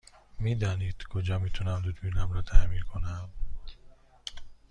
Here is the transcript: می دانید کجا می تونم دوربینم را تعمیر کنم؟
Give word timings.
می 0.39 0.55
دانید 0.55 1.03
کجا 1.03 1.39
می 1.39 1.49
تونم 1.49 1.81
دوربینم 1.81 2.31
را 2.31 2.41
تعمیر 2.41 2.83
کنم؟ 2.83 3.29